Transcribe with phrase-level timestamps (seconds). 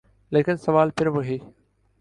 [0.31, 1.37] لیکن سوال پھر وہی۔